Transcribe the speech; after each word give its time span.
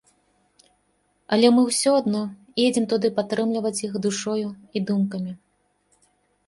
Але 1.37 1.47
мы 1.57 1.61
ўсё 1.65 1.91
адно 2.01 2.23
едзем 2.65 2.85
туды 2.95 3.07
падтрымліваць 3.19 3.77
іх 3.91 4.01
душою 4.09 4.49
і 4.49 4.77
думкамі. 4.91 5.31